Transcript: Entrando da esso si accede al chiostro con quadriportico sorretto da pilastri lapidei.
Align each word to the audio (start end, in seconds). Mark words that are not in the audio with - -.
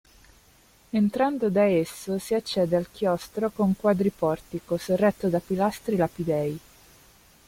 Entrando 0.91 1.51
da 1.51 1.65
esso 1.69 2.17
si 2.17 2.33
accede 2.33 2.75
al 2.75 2.89
chiostro 2.91 3.51
con 3.51 3.75
quadriportico 3.75 4.77
sorretto 4.77 5.27
da 5.27 5.39
pilastri 5.39 5.95
lapidei. 5.95 6.59